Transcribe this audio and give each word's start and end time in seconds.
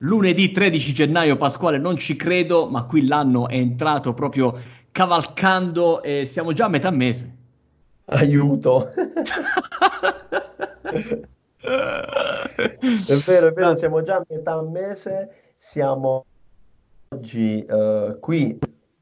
Lunedì 0.00 0.50
13 0.50 0.92
gennaio, 0.92 1.38
Pasquale, 1.38 1.78
non 1.78 1.96
ci 1.96 2.16
credo, 2.16 2.68
ma 2.68 2.84
qui 2.84 3.06
l'anno 3.06 3.48
è 3.48 3.54
entrato 3.54 4.12
proprio 4.12 4.54
cavalcando 4.92 6.02
e 6.02 6.26
siamo 6.26 6.52
già 6.52 6.66
a 6.66 6.68
metà 6.68 6.90
mese. 6.90 7.34
Aiuto! 8.04 8.92
è 8.92 9.14
vero, 13.24 13.46
è 13.46 13.52
vero, 13.52 13.74
siamo 13.74 14.02
già 14.02 14.16
a 14.16 14.24
metà 14.28 14.60
mese, 14.60 15.30
siamo 15.56 16.26
oggi 17.08 17.64
uh, 17.66 18.18
qui, 18.20 18.58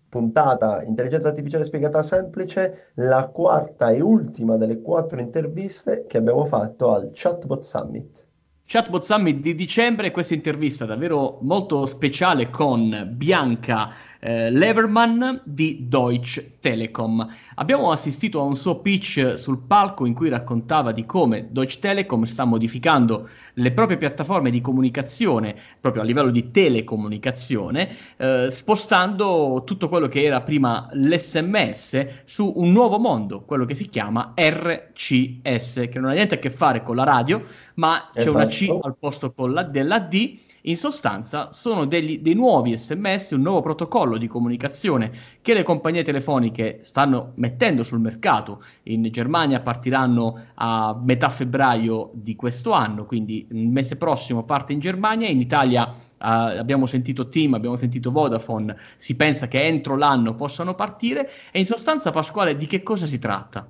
puntata 0.09 0.85
Intelligenza 0.85 1.27
Artificiale 1.27 1.65
Spiegata 1.65 2.05
Semplice, 2.05 2.93
la 2.95 3.29
quarta 3.33 3.91
e 3.91 4.01
ultima 4.01 4.57
delle 4.57 4.81
quattro 4.81 5.19
interviste 5.19 6.05
che 6.07 6.19
abbiamo 6.19 6.45
fatto 6.45 6.93
al 6.93 7.11
Chatbot 7.13 7.65
Summit. 7.65 8.29
Chatbot 8.67 9.05
Summit 9.05 9.41
di 9.41 9.55
dicembre, 9.55 10.11
questa 10.11 10.33
intervista 10.33 10.87
davvero 10.87 11.39
molto 11.43 11.85
speciale 11.85 12.49
con 12.49 13.11
Bianca 13.13 13.93
eh, 14.25 14.51
Leverman 14.51 15.43
di 15.45 15.87
Deutsche 15.87 16.57
Telekom. 16.59 17.29
Abbiamo 17.57 17.91
assistito 17.91 18.41
a 18.41 18.45
un 18.45 18.57
suo 18.57 18.79
pitch 18.79 19.35
sul 19.35 19.59
palco 19.59 20.07
in 20.07 20.15
cui 20.15 20.31
raccontava 20.31 20.93
di 20.93 21.05
come 21.05 21.49
Deutsche 21.51 21.79
Telekom 21.79 22.23
sta 22.23 22.47
modificando 22.47 23.29
le 23.53 23.73
proprie 23.73 23.99
piattaforme 23.99 24.51
di 24.51 24.63
comunicazione 24.63 25.55
proprio 25.79 26.03
a 26.03 26.07
livello 26.07 26.31
di 26.31 26.51
telecomunicazione, 26.51 27.97
eh, 28.17 28.49
spostando 28.51 29.63
tutto 29.67 29.91
quello 29.91 30.09
che 30.09 30.25
era 30.25 30.41
prima 30.41 30.89
l'SMS 30.93 32.07
su 32.25 32.51
un 32.57 32.73
nuovo 32.73 32.99
mondo, 32.99 33.43
quello 33.43 33.67
che 33.67 33.75
si 33.75 33.91
chiama 33.91 34.33
RCS, 34.35 35.89
che 35.91 35.99
non 35.99 36.09
ha 36.11 36.15
niente 36.15 36.37
a 36.37 36.39
che 36.39 36.49
fare 36.49 36.83
con 36.83 36.97
la 36.97 37.05
radio, 37.05 37.45
ma 37.75 38.11
esatto. 38.15 38.23
c'è 38.23 38.29
una 38.31 38.47
C 38.47 38.63
esatto. 38.63 38.81
al 38.81 38.97
posto 38.99 39.35
la, 39.47 39.63
della 39.65 39.99
D 39.99 40.39
in 40.67 40.77
sostanza 40.77 41.53
sono 41.53 41.85
degli, 41.85 42.21
dei 42.21 42.35
nuovi 42.35 42.77
sms, 42.77 43.33
un 43.33 43.43
nuovo 43.43 43.61
protocollo 43.61 44.17
di 44.17 44.27
comunicazione 44.27 45.13
che 45.43 45.53
le 45.53 45.63
compagnie 45.63 46.03
telefoniche 46.03 46.79
stanno 46.83 47.33
mettendo 47.37 47.83
sul 47.83 48.01
mercato. 48.01 48.65
In 48.85 49.03
Germania 49.11 49.61
partiranno 49.61 50.47
a 50.55 50.99
metà 51.03 51.29
febbraio 51.29 52.11
di 52.15 52.35
questo 52.35 52.73
anno, 52.73 53.05
quindi 53.05 53.47
il 53.51 53.69
mese 53.69 53.97
prossimo 53.97 54.45
parte 54.45 54.73
in 54.73 54.81
Germania, 54.81 55.29
in 55.29 55.41
Italia 55.41 56.13
Uh, 56.25 56.57
abbiamo 56.57 56.87
sentito 56.87 57.29
Team, 57.29 57.53
abbiamo 57.53 57.77
sentito 57.77 58.11
Vodafone, 58.11 58.75
si 58.97 59.15
pensa 59.15 59.47
che 59.47 59.63
entro 59.67 59.95
l'anno 59.95 60.35
possano 60.35 60.75
partire 60.75 61.29
e 61.51 61.59
in 61.59 61.67
sostanza 61.67 62.13
Pasquale 62.13 62.57
di 62.57 62.65
che 62.67 62.83
cosa 62.83 63.05
si 63.05 63.19
tratta? 63.19 63.69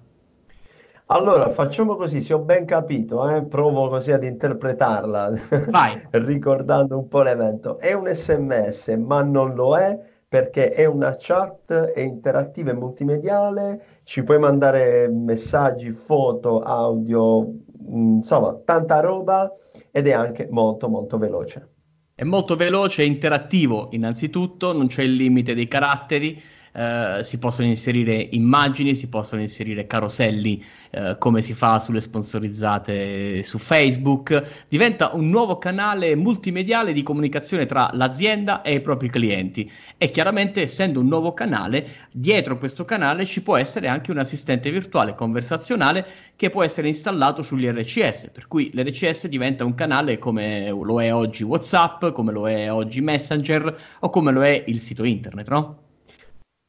Allora, 1.09 1.51
facciamo 1.51 1.97
così, 1.97 2.23
se 2.23 2.33
ho 2.33 2.39
ben 2.41 2.65
capito, 2.65 3.29
eh, 3.29 3.45
provo 3.45 3.89
così 3.89 4.13
ad 4.13 4.25
interpretarla, 4.25 5.33
ricordando 6.13 6.97
un 6.99 7.09
po' 7.09 7.21
l'evento. 7.21 7.79
È 7.79 7.93
un 7.93 8.07
SMS, 8.07 8.89
ma 8.99 9.23
non 9.23 9.55
lo 9.55 9.77
è 9.77 9.99
perché 10.27 10.71
è 10.71 10.87
una 10.87 11.15
chat, 11.19 11.73
è 11.73 12.01
interattiva 12.01 12.71
e 12.71 12.75
multimediale, 12.75 13.85
ci 14.05 14.25
puoi 14.25 14.39
mandare 14.39 15.09
messaggi, 15.11 15.91
foto, 15.91 16.61
audio, 16.61 17.43
mm, 17.43 18.17
insomma, 18.17 18.59
tanta 18.65 19.01
roba 19.01 19.53
ed 19.91 20.07
è 20.07 20.13
anche 20.13 20.49
molto 20.51 20.89
molto 20.89 21.19
veloce. 21.19 21.69
È 22.15 22.25
molto 22.25 22.57
veloce 22.57 23.03
e 23.03 23.07
interattivo 23.07 23.89
innanzitutto, 23.93 24.73
non 24.73 24.87
c'è 24.87 25.03
il 25.03 25.15
limite 25.15 25.55
dei 25.55 25.69
caratteri, 25.69 26.41
eh, 26.75 27.21
si 27.23 27.39
possono 27.39 27.69
inserire 27.69 28.17
immagini, 28.33 28.97
si 28.97 29.07
possono 29.07 29.41
inserire 29.41 29.87
caroselli 29.87 30.63
eh, 30.91 31.17
come 31.19 31.41
si 31.41 31.55
fa 31.55 31.79
sulle 31.79 32.01
sponsorizzate 32.01 33.43
su 33.45 33.59
Facebook. 33.59 34.65
Diventa 34.69 35.11
un 35.15 35.29
nuovo 35.29 35.59
canale 35.59 36.17
multimediale 36.17 36.93
di 36.93 37.05
comunicazione 37.05 37.67
tra 37.67 37.91
l'azienda 37.93 38.63
e 38.63 38.75
i 38.75 38.81
propri 38.81 39.09
clienti. 39.09 39.71
E 39.97 40.11
chiaramente, 40.11 40.63
essendo 40.63 40.99
un 41.01 41.07
nuovo 41.07 41.33
canale, 41.33 42.09
dietro 42.11 42.59
questo 42.59 42.85
canale 42.85 43.25
ci 43.25 43.43
può 43.43 43.57
essere 43.57 43.87
anche 43.87 44.11
un 44.11 44.19
assistente 44.19 44.71
virtuale 44.71 45.15
conversazionale 45.15 46.05
che 46.35 46.51
può 46.51 46.65
essere 46.65 46.89
installato 46.89 47.43
sugli 47.43 47.69
RCS. 47.69 48.31
Per 48.33 48.49
cui 48.49 48.71
l'RCS 48.75 49.29
diventa 49.29 49.65
un 49.65 49.75
canale 49.75 50.19
come 50.19 50.71
lo 50.71 51.01
è 51.01 51.15
oggi 51.15 51.45
WhatsApp, 51.45 52.07
come 52.07 52.33
lo 52.33 52.49
è 52.49 52.73
oggi 52.73 53.01
Messenger 53.01 53.79
o 54.01 54.11
come 54.11 54.33
lo 54.33 54.43
è 54.43 54.65
il 54.67 54.81
sito 54.81 55.05
internet, 55.05 55.49
no? 55.49 55.84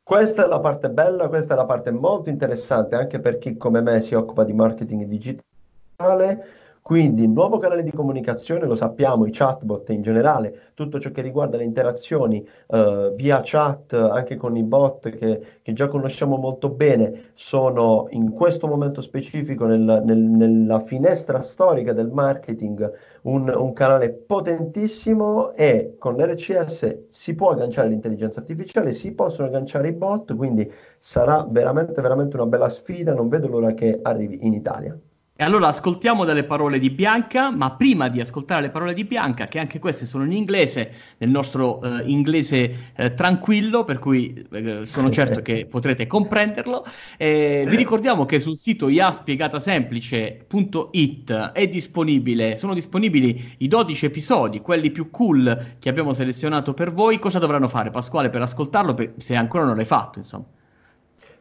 Questa 0.08 0.46
è 0.46 0.48
la 0.48 0.60
parte 0.60 0.92
bella, 0.92 1.28
questa 1.30 1.54
è 1.54 1.58
la 1.58 1.66
parte 1.66 1.90
molto 1.92 2.30
interessante 2.30 2.96
anche 2.96 3.20
per 3.20 3.40
chi 3.40 3.58
come 3.58 3.82
me 3.82 4.02
si 4.02 4.14
occupa 4.14 4.44
di 4.44 4.54
marketing 4.54 5.06
digitale 5.06 6.46
quindi, 6.88 7.28
nuovo 7.28 7.58
canale 7.58 7.82
di 7.82 7.92
comunicazione, 7.92 8.68
lo 8.68 8.76
sappiamo, 8.76 9.26
i 9.26 9.32
chatbot 9.32 9.90
in 9.90 10.04
generale, 10.04 10.70
tutto 10.76 11.00
ciò 11.00 11.10
che 11.10 11.24
riguarda 11.24 11.58
le 11.58 11.64
interazioni 11.64 12.48
eh, 12.68 13.12
via 13.16 13.42
chat, 13.44 13.94
anche 13.94 14.36
con 14.36 14.56
i 14.56 14.62
bot 14.62 15.10
che, 15.10 15.42
che, 15.64 15.74
già 15.74 15.88
conosciamo 15.88 16.38
molto 16.38 16.70
bene, 16.70 17.32
sono 17.34 18.06
in 18.12 18.30
questo 18.30 18.68
momento 18.68 19.02
specifico 19.02 19.66
nel, 19.66 20.04
nel, 20.06 20.20
nella 20.20 20.80
finestra 20.80 21.42
storica 21.42 21.92
del 21.92 22.12
marketing 22.12 22.92
un, 23.24 23.52
un 23.52 23.74
canale 23.74 24.12
potentissimo 24.14 25.54
e 25.54 25.96
con 25.98 26.14
l'RCS 26.14 27.06
si 27.08 27.34
può 27.34 27.50
agganciare 27.50 27.90
l'intelligenza 27.90 28.42
artificiale, 28.42 28.92
si 28.92 29.12
possono 29.16 29.48
agganciare 29.48 29.88
i 29.88 29.94
bot, 29.94 30.36
quindi 30.36 30.72
sarà 31.00 31.48
veramente, 31.50 32.00
veramente 32.00 32.36
una 32.36 32.46
bella 32.46 32.70
sfida, 32.70 33.16
non 33.16 33.28
vedo 33.28 33.48
l'ora 33.48 33.74
che 33.74 34.02
arrivi 34.04 34.46
in 34.46 34.54
Italia. 34.54 34.96
E 35.38 35.44
allora 35.44 35.68
ascoltiamo 35.68 36.24
delle 36.24 36.46
parole 36.46 36.80
di 36.80 36.90
Bianca, 36.90 37.52
ma 37.52 37.76
prima 37.76 38.08
di 38.08 38.22
ascoltare 38.22 38.62
le 38.62 38.70
parole 38.70 38.94
di 38.94 39.04
Bianca, 39.04 39.48
che 39.48 39.60
anche 39.60 39.80
queste 39.80 40.06
sono 40.06 40.24
in 40.24 40.32
inglese, 40.32 40.94
nel 41.18 41.30
nostro 41.30 41.80
uh, 41.80 42.00
inglese 42.06 42.94
uh, 42.98 43.14
tranquillo, 43.14 43.84
per 43.84 44.00
cui 44.00 44.48
uh, 44.50 44.86
sono 44.86 45.10
certo 45.12 45.42
che 45.42 45.66
potrete 45.66 46.08
comprenderlo, 46.08 46.86
eh, 47.18 47.66
vi 47.68 47.76
ricordiamo 47.76 48.26
che 48.26 48.40
sul 48.40 48.56
sito 48.56 48.88
iaspiegatasemplice.it 48.88 51.52
è 51.52 51.68
disponibile, 51.68 52.56
sono 52.56 52.74
disponibili 52.74 53.56
i 53.58 53.68
12 53.68 54.06
episodi, 54.06 54.62
quelli 54.62 54.90
più 54.90 55.10
cool 55.10 55.76
che 55.80 55.90
abbiamo 55.90 56.14
selezionato 56.14 56.74
per 56.74 56.94
voi. 56.94 57.20
Cosa 57.20 57.40
dovranno 57.40 57.68
fare, 57.68 57.90
Pasquale, 57.90 58.30
per 58.30 58.42
ascoltarlo, 58.42 58.96
se 59.18 59.36
ancora 59.36 59.66
non 59.66 59.76
l'hai 59.76 59.84
fatto, 59.84 60.18
insomma? 60.18 60.46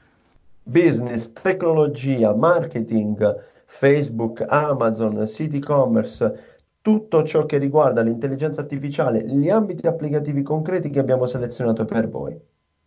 Business, 0.63 1.31
tecnologia, 1.31 2.35
marketing, 2.35 3.25
Facebook, 3.65 4.43
Amazon, 4.49 5.25
City 5.25 5.59
Commerce 5.59 6.51
tutto 6.83 7.23
ciò 7.23 7.45
che 7.45 7.57
riguarda 7.59 8.01
l'intelligenza 8.01 8.59
artificiale, 8.59 9.23
gli 9.25 9.49
ambiti 9.49 9.87
applicativi 9.87 10.41
concreti 10.41 10.89
che 10.89 10.99
abbiamo 10.99 11.25
selezionato 11.25 11.85
per 11.85 12.09
voi. 12.09 12.37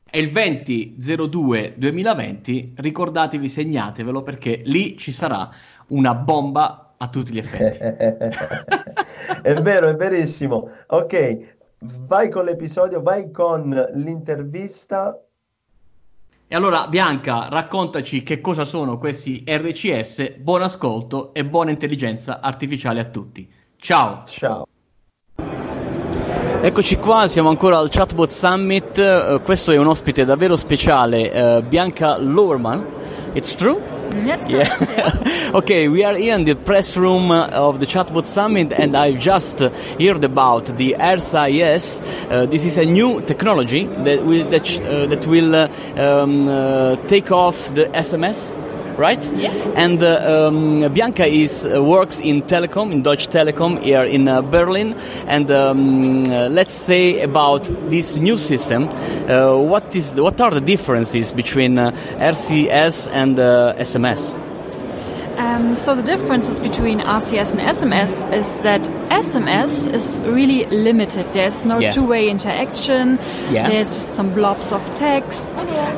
È 0.08 0.18
il 0.18 0.30
20-02-2020, 0.30 2.72
ricordatevi, 2.76 3.48
segnatevelo 3.48 4.22
perché 4.22 4.60
lì 4.66 4.96
ci 4.98 5.12
sarà 5.12 5.48
una 5.88 6.14
bomba 6.14 6.92
a 6.98 7.08
tutti 7.08 7.32
gli 7.32 7.38
effetti. 7.38 7.78
è 9.42 9.54
vero, 9.62 9.88
è 9.88 9.96
verissimo. 9.96 10.68
Ok, 10.88 11.56
vai 11.78 12.28
con 12.28 12.44
l'episodio, 12.44 13.00
vai 13.00 13.30
con 13.30 13.70
l'intervista. 13.94 15.18
E 16.46 16.54
allora, 16.54 16.86
Bianca, 16.86 17.48
raccontaci 17.48 18.22
che 18.22 18.42
cosa 18.42 18.66
sono 18.66 18.98
questi 18.98 19.42
RCS. 19.48 20.36
Buon 20.36 20.60
ascolto 20.60 21.32
e 21.32 21.46
buona 21.46 21.70
intelligenza 21.70 22.40
artificiale 22.40 23.00
a 23.00 23.04
tutti. 23.04 23.55
Ciao. 23.78 24.22
Ciao. 24.26 24.66
Eccoci 26.62 26.96
qua, 26.96 27.28
siamo 27.28 27.48
ancora 27.48 27.78
al 27.78 27.90
Chatbot 27.90 28.30
Summit. 28.30 28.98
Uh, 28.98 29.40
questo 29.42 29.72
è 29.72 29.76
un 29.76 29.86
ospite 29.86 30.24
davvero 30.24 30.56
speciale, 30.56 31.58
uh, 31.58 31.62
Bianca 31.62 32.18
Lowerman. 32.18 32.84
It's 33.34 33.54
true? 33.54 33.80
That's 34.24 34.48
Yeah. 34.48 34.78
yeah. 34.80 35.50
okay, 35.54 35.88
we 35.88 36.02
are 36.02 36.16
here 36.16 36.34
in 36.34 36.44
the 36.44 36.54
press 36.54 36.96
room 36.96 37.30
uh, 37.30 37.48
of 37.48 37.78
the 37.78 37.86
Chatbot 37.86 38.24
Summit, 38.24 38.72
and 38.72 38.96
I've 38.96 39.18
just 39.18 39.58
heard 39.60 40.24
about 40.24 40.76
the 40.76 40.96
ERSA-IS. 40.98 42.00
Uh, 42.30 42.46
this 42.46 42.64
is 42.64 42.78
a 42.78 42.84
new 42.86 43.20
technology 43.20 43.86
that 43.86 44.24
will 44.24 44.48
that, 44.48 44.68
uh, 44.80 45.06
that 45.06 45.26
will 45.26 45.54
uh, 45.54 45.68
um, 45.96 46.48
uh, 46.48 46.96
take 47.06 47.30
off 47.30 47.74
the 47.74 47.86
SMS. 47.86 48.65
Right? 48.96 49.22
Yes. 49.34 49.74
And 49.76 50.02
uh, 50.02 50.46
um, 50.48 50.92
Bianca 50.92 51.26
is 51.26 51.66
uh, 51.66 51.82
works 51.82 52.18
in 52.18 52.42
telecom, 52.42 52.92
in 52.92 53.02
Deutsche 53.02 53.28
Telekom 53.28 53.82
here 53.82 54.04
in 54.04 54.26
uh, 54.26 54.40
Berlin. 54.42 54.94
And 55.26 55.50
um, 55.50 56.24
let's 56.24 56.74
say 56.74 57.20
about 57.20 57.64
this 57.90 58.16
new 58.16 58.36
system, 58.36 58.88
uh, 58.88 59.56
what 59.56 59.94
is 59.94 60.14
what 60.14 60.40
are 60.40 60.50
the 60.50 60.60
differences 60.60 61.32
between 61.32 61.78
uh, 61.78 61.90
RCS 62.18 63.10
and 63.12 63.38
uh, 63.38 63.74
SMS? 63.76 64.45
Um, 65.36 65.74
so 65.74 65.94
the 65.94 66.02
differences 66.02 66.58
between 66.60 67.00
RCS 67.00 67.50
and 67.50 67.60
SMS 67.60 68.32
is 68.32 68.62
that 68.62 68.82
SMS 69.10 69.86
is 69.92 70.18
really 70.20 70.64
limited. 70.66 71.26
There's 71.34 71.64
no 71.66 71.78
Yeah. 71.78 71.90
two-way 71.92 72.28
interaction. 72.30 73.18
Yeah. 73.50 73.68
There's 73.68 73.88
just 73.88 74.14
some 74.14 74.32
blobs 74.32 74.72
of 74.72 74.82
text. 74.94 75.52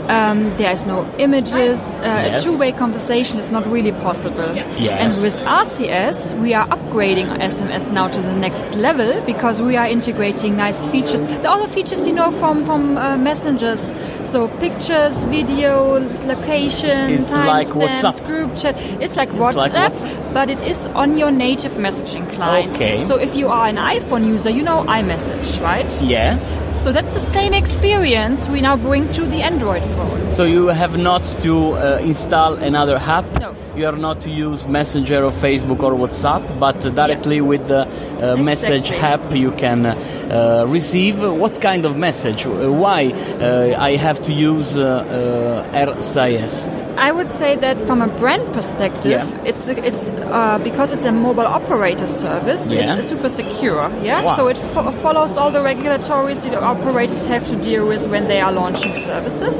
Um, 0.09 0.55
there's 0.59 0.87
no 0.87 1.07
images. 1.19 1.81
Uh, 1.99 2.03
Yes. 2.29 2.45
A 2.45 2.49
two-way 2.51 2.73
conversation 2.73 3.39
is 3.39 3.51
not 3.53 3.65
really 3.71 3.93
possible. 3.93 4.57
Yes. 4.77 4.99
And 5.15 5.23
with 5.23 5.41
RCS, 5.47 6.35
we 6.35 6.55
are 6.55 6.67
upgrading 6.69 7.29
SMS 7.41 7.91
now 7.93 8.09
to 8.09 8.21
the 8.21 8.33
next 8.33 8.65
level 8.77 9.21
because 9.25 9.63
we 9.63 9.77
are 9.77 9.87
integrating 9.87 10.57
nice 10.57 10.85
features. 10.87 11.23
The 11.23 11.51
other 11.51 11.69
features 11.69 12.07
you 12.07 12.13
know 12.13 12.31
from 12.33 12.65
from 12.65 12.99
uh, 12.99 13.17
messengers, 13.17 13.83
so 14.31 14.49
pictures, 14.49 15.15
videos, 15.25 16.25
location, 16.27 17.11
It's 17.11 17.31
like 17.31 17.69
group 17.71 18.57
chat. 18.57 18.77
It's 19.01 19.01
like 19.01 19.03
It's 19.03 19.17
like 19.17 19.31
WhatsApp, 19.31 19.91
WhatsApp. 19.91 20.35
but 20.35 20.51
it 20.51 20.61
is 20.61 20.87
on 20.87 21.17
your 21.17 21.31
native 21.31 21.73
messaging 21.73 22.31
client. 22.33 22.77
Okay. 22.77 23.05
So 23.05 23.17
if 23.17 23.37
you 23.37 23.49
are 23.49 23.67
an 23.67 23.77
iPhone 23.77 24.27
user, 24.27 24.51
you 24.51 24.63
know 24.63 24.85
iMessage, 24.85 25.61
right? 25.63 26.03
Yeah. 26.03 26.39
So 26.85 26.93
that's 26.93 27.13
the 27.13 27.21
same 27.33 27.55
experience 27.55 28.49
we 28.49 28.61
now 28.61 28.77
bring 28.77 29.13
to 29.13 29.27
the 29.27 29.43
Android 29.43 29.83
phone. 29.83 30.31
So 30.33 30.45
you 30.45 30.69
have 30.69 30.97
not 30.97 31.25
to 31.43 31.73
uh, 31.73 31.99
install 31.99 32.55
another 32.55 32.97
app. 32.97 33.27
No. 33.41 33.55
You 33.77 33.87
are 33.87 33.97
not 33.97 34.23
to 34.23 34.31
use 34.31 34.67
Messenger 34.67 35.25
or 35.25 35.31
Facebook 35.31 35.83
or 35.83 35.93
WhatsApp, 35.93 36.59
but 36.59 36.81
directly 36.81 37.41
with 37.41 37.69
the 37.69 37.83
uh, 37.87 38.37
message 38.37 38.91
app 38.91 39.35
you 39.35 39.53
can 39.53 39.87
uh, 39.87 40.65
receive. 40.67 41.21
What 41.21 41.61
kind 41.61 41.85
of 41.85 41.97
message? 41.97 42.47
Why 42.47 43.11
uh, 43.11 43.77
I 43.79 43.97
have 43.97 44.23
to 44.23 44.33
use 44.33 44.77
uh, 44.77 44.85
uh, 44.85 45.87
RCS? 45.87 46.88
I 46.99 47.13
would 47.13 47.31
say 47.33 47.57
that 47.57 47.81
from 47.87 48.03
a 48.03 48.09
brand 48.09 48.53
perspective, 48.55 49.11
Yeah. 49.13 49.51
it's 49.51 49.69
it's 49.69 50.09
uh, 50.09 50.59
because 50.63 50.93
it's 50.93 51.07
a 51.07 51.13
mobile 51.13 51.47
operator 51.47 52.07
service. 52.07 52.71
Yeah. 52.71 52.97
It's 52.99 53.09
super 53.09 53.29
secure. 53.29 53.89
Yeah. 54.03 54.25
Wow. 54.25 54.37
So 54.37 54.49
it 54.49 54.59
fo- 54.75 54.91
follows 55.03 55.37
all 55.37 55.51
the 55.53 55.61
regulatories 55.61 56.43
the 56.43 56.61
operators 56.61 57.25
have 57.27 57.47
to 57.49 57.57
deal 57.57 57.87
with 57.87 58.07
when 58.09 58.27
they 58.29 58.41
are 58.41 58.53
launching 58.53 58.95
services, 59.05 59.55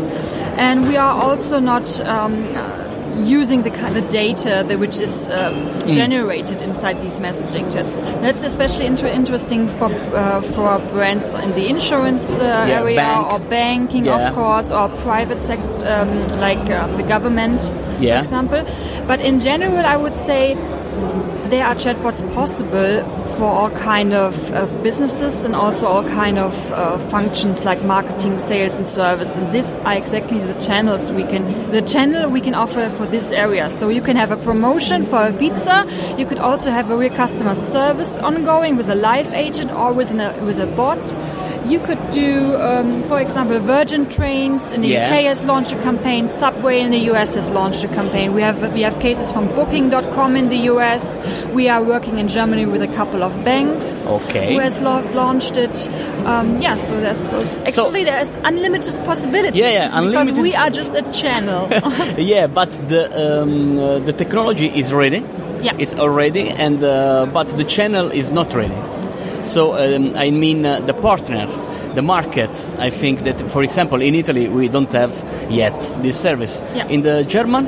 and 0.59 0.87
we 0.89 0.97
are 0.97 1.15
also 1.23 1.59
not. 1.61 1.87
Um, 2.01 2.35
uh, 2.57 2.88
Using 3.19 3.63
the 3.63 3.71
of 3.97 4.09
data 4.11 4.65
that 4.69 4.79
which 4.79 4.99
is 5.01 5.29
um, 5.29 5.55
Mm. 5.79 5.93
generated 5.93 6.63
inside 6.63 7.01
these 7.01 7.19
messaging 7.21 7.73
chats, 7.73 8.01
that's 8.23 8.45
especially 8.45 8.87
inter- 8.87 9.09
interesting 9.21 9.69
for 9.69 9.91
uh, 9.93 10.41
for 10.55 10.79
brands 10.93 11.33
in 11.35 11.51
the 11.55 11.67
insurance 11.69 12.31
uh, 12.37 12.79
area 12.81 12.97
bank. 12.97 13.33
or 13.33 13.39
banking, 13.39 14.05
Yeah. 14.05 14.29
of 14.29 14.35
course, 14.35 14.71
or 14.71 14.89
private 15.03 15.43
sector, 15.43 15.89
um, 15.89 16.27
like 16.41 16.71
um, 16.71 16.97
the 16.97 17.03
government 17.15 17.61
Yeah. 18.01 18.15
for 18.15 18.19
example. 18.27 18.63
But 19.07 19.21
in 19.21 19.41
general, 19.41 19.85
I 19.85 19.97
would 19.97 20.19
say 20.23 20.57
there 21.51 21.65
are 21.65 21.75
chatbots 21.75 22.23
possible 22.35 23.03
for 23.39 23.45
all 23.45 23.71
kind 23.71 24.13
of 24.13 24.53
uh, 24.53 24.67
businesses 24.83 25.45
and 25.45 25.55
also 25.55 25.87
all 25.87 26.03
kind 26.05 26.39
of 26.39 26.55
uh, 26.73 26.99
functions 27.09 27.65
like 27.65 27.83
marketing, 27.85 28.39
sales, 28.39 28.75
and 28.75 28.89
service. 28.89 29.35
And 29.37 29.53
these 29.53 29.73
are 29.75 29.95
exactly 29.95 30.39
the 30.41 30.55
channels 30.61 31.11
we 31.13 31.25
can, 31.25 31.71
the 31.71 31.83
channel 31.83 32.29
we 32.31 32.41
can 32.41 32.55
offer 32.55 32.91
for 32.91 33.07
this 33.07 33.33
area. 33.33 33.71
So 33.71 33.89
you 33.89 34.03
can 34.03 34.17
have 34.17 34.31
a 34.31 34.37
promotion 34.37 35.07
for 35.07 35.23
a 35.29 35.33
pizza. 35.33 35.87
You 36.19 36.27
could 36.27 36.39
also 36.39 36.71
have 36.71 36.91
a 36.91 36.97
real 36.97 37.15
customer 37.15 37.55
service 37.55 38.19
ongoing 38.19 38.77
with 38.77 38.89
a 38.91 38.95
live 38.95 39.33
agent 39.33 39.71
or 39.71 39.93
with, 39.93 40.11
an, 40.11 40.21
uh, 40.21 40.39
with 40.45 40.59
a 40.59 40.67
bot. 40.67 40.99
You 41.67 41.81
could 41.81 42.11
do, 42.11 42.57
um, 42.57 43.03
for 43.09 43.21
example, 43.21 43.59
Virgin 43.59 44.09
Trains 44.09 44.73
in 44.73 44.81
the 44.81 44.89
Yeah. 44.89 45.07
UK 45.07 45.25
has 45.25 45.45
launched 45.45 45.73
a 45.73 45.83
campaign. 45.83 46.31
Subway 46.31 46.81
in 46.81 46.91
the 46.91 47.11
US 47.11 47.35
has 47.35 47.51
launched 47.51 47.85
a 47.85 47.89
campaign. 47.89 48.33
We 48.33 48.41
have 48.43 48.73
we 48.75 48.83
have 48.83 48.99
cases 49.01 49.31
from 49.33 49.49
Booking.com 49.55 50.37
in 50.37 50.49
the 50.49 50.61
US. 50.73 51.19
We 51.55 51.69
are 51.69 51.83
working 51.83 52.19
in 52.19 52.29
Germany 52.29 52.67
with 52.67 52.83
a 52.83 52.89
couple 52.89 53.23
of 53.23 53.33
banks 53.45 54.07
Okay. 54.07 54.55
who 54.55 54.61
has 54.61 54.81
launched 54.81 55.57
it. 55.57 55.89
Um, 56.25 56.59
yeah, 56.61 56.77
so 56.77 57.01
there's 57.01 57.19
so 57.31 57.41
actually 57.67 58.05
there's 58.05 58.29
unlimited 58.45 58.95
possibilities. 59.05 59.61
Yeah, 59.61 59.71
yeah, 59.71 59.91
unlimited- 59.99 60.35
Because 60.35 60.43
we 60.43 60.55
are 60.55 60.71
just 60.71 60.93
a 60.95 61.03
channel. 61.13 61.69
yeah, 62.19 62.47
but 62.47 62.71
the 62.89 63.43
um, 63.43 63.79
uh, 63.79 63.99
the 64.01 64.13
technology 64.13 64.67
is 64.69 64.93
ready. 64.93 65.25
Yeah. 65.63 65.75
It's 65.79 65.95
already, 65.95 66.51
and 66.51 66.83
uh, 66.85 67.27
but 67.33 67.49
the 67.57 67.65
channel 67.65 68.11
is 68.13 68.31
not 68.31 68.55
ready. 68.55 68.77
So 69.43 69.75
um, 69.75 70.13
I 70.17 70.31
mean 70.31 70.65
uh, 70.67 70.81
the 70.81 70.95
partner, 70.95 71.47
the 71.95 72.03
market. 72.03 72.51
I 72.79 72.91
think 72.91 73.25
that, 73.25 73.41
for 73.51 73.63
example, 73.63 74.01
in 74.03 74.15
Italy 74.15 74.47
we 74.49 74.69
don't 74.69 74.93
have 74.93 75.13
yet 75.51 75.75
this 76.03 76.21
service. 76.21 76.63
Yeah. 76.75 76.87
In 76.89 77.03
the 77.03 77.25
German, 77.25 77.67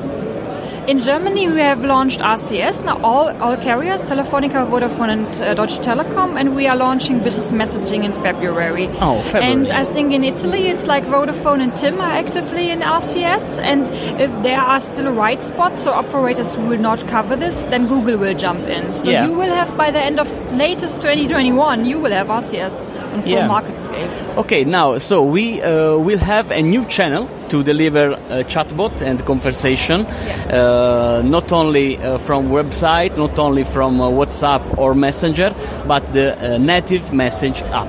In 0.86 0.98
Germany, 0.98 1.48
we 1.50 1.60
have 1.60 1.84
launched 1.84 2.20
RCS 2.20 2.84
now 2.84 3.00
all 3.02 3.28
all 3.42 3.56
carriers, 3.56 4.02
Telefonica, 4.02 4.66
Vodafone, 4.70 5.10
and 5.10 5.26
uh, 5.42 5.54
Deutsche 5.54 5.78
Telekom, 5.78 6.38
and 6.38 6.54
we 6.56 6.66
are 6.66 6.76
launching 6.76 7.20
business 7.22 7.52
messaging 7.52 8.04
in 8.04 8.12
February. 8.22 8.88
Oh, 9.00 9.22
February. 9.22 9.52
And 9.52 9.70
I 9.70 9.84
think 9.84 10.12
in 10.12 10.24
Italy, 10.24 10.68
it's 10.68 10.86
like 10.86 11.04
Vodafone 11.04 11.62
and 11.62 11.74
TIM 11.76 12.00
are 12.00 12.12
actively 12.22 12.70
in 12.70 12.80
RCS, 12.80 13.58
and 13.58 13.86
if 14.20 14.30
there 14.42 14.60
are 14.60 14.80
still 14.80 15.12
white 15.12 15.44
spots, 15.44 15.84
so 15.84 15.92
operators 15.92 16.54
who 16.54 16.62
will 16.66 16.78
not 16.78 17.06
cover 17.08 17.36
this, 17.36 17.56
then 17.74 17.86
Google 17.86 18.18
will 18.18 18.34
jump 18.34 18.66
in. 18.66 18.92
So 18.92 19.10
Yeah. 19.10 19.26
you 19.26 19.32
will 19.34 19.54
have 19.54 19.76
by 19.76 19.90
the 19.90 20.00
end 20.00 20.18
of 20.18 20.32
latest 20.52 21.00
2021, 21.02 21.84
you 21.84 21.98
will 21.98 22.12
have 22.12 22.28
RCS 22.28 22.86
on 23.12 23.22
full 23.22 23.30
Yeah. 23.30 23.46
market 23.46 23.82
scale. 23.82 24.10
Okay, 24.38 24.64
now, 24.64 24.98
so 24.98 25.22
we 25.22 25.60
uh, 25.62 25.96
will 25.96 26.18
have 26.18 26.50
a 26.50 26.62
new 26.62 26.84
channel 26.86 27.28
to 27.48 27.62
deliver 27.62 28.12
uh, 28.14 28.42
chatbot 28.48 29.02
and 29.02 29.24
conversation, 29.26 30.06
uh, 30.06 31.22
not 31.24 31.52
only 31.52 31.96
uh, 31.98 32.18
from 32.18 32.48
website, 32.50 33.16
not 33.16 33.38
only 33.38 33.64
from 33.64 34.00
uh, 34.00 34.08
WhatsApp 34.08 34.78
or 34.78 34.94
Messenger, 34.94 35.54
but 35.86 36.12
the 36.12 36.54
uh, 36.54 36.58
native 36.58 37.12
message 37.12 37.62
app. 37.62 37.88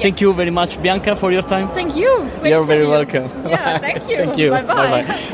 Thank 0.00 0.20
you 0.22 0.32
very 0.32 0.50
much, 0.50 0.80
Bianca, 0.82 1.14
for 1.16 1.30
your 1.30 1.42
time. 1.42 1.68
Thank 1.74 1.94
you. 1.94 2.28
Great 2.40 2.50
You're 2.50 2.64
very 2.64 2.84
you. 2.84 2.90
welcome. 2.90 3.28
Yeah, 3.48 3.78
thank 3.78 4.08
you. 4.08 4.16
Thank 4.16 4.38
you. 4.38 4.50
Bye-bye. 4.50 4.74
Bye-bye. 4.74 5.18